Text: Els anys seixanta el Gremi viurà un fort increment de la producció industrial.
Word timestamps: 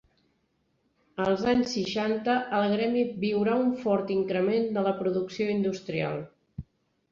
Els 1.25 1.43
anys 1.51 1.73
seixanta 1.75 2.37
el 2.61 2.65
Gremi 2.73 3.05
viurà 3.25 3.59
un 3.67 3.71
fort 3.83 4.15
increment 4.19 4.67
de 4.81 4.87
la 4.91 4.97
producció 5.05 5.49
industrial. 5.61 6.21